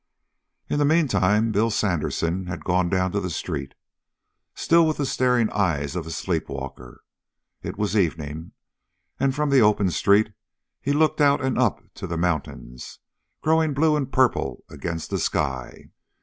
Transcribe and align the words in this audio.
In 0.67 0.79
the 0.79 0.83
meantime 0.83 1.51
Bill 1.51 1.69
Sandersen 1.69 2.47
had 2.47 2.63
gone 2.65 2.89
down 2.89 3.11
to 3.11 3.19
the 3.19 3.29
street, 3.29 3.75
still 4.55 4.87
with 4.87 4.97
the 4.97 5.05
staring 5.05 5.51
eyes 5.51 5.95
of 5.95 6.07
a 6.07 6.09
sleep 6.09 6.49
walker. 6.49 7.03
It 7.61 7.77
was 7.77 7.95
evening, 7.95 8.53
and 9.19 9.35
from 9.35 9.51
the 9.51 9.61
open 9.61 9.91
street 9.91 10.31
he 10.81 10.91
looked 10.91 11.21
out 11.21 11.39
and 11.39 11.55
up 11.55 11.83
to 11.93 12.07
the 12.07 12.17
mountains, 12.17 12.97
growing 13.43 13.75
blue 13.75 13.95
and 13.95 14.11
purple 14.11 14.63
against 14.71 15.11
the 15.11 15.19
sky. 15.19 15.91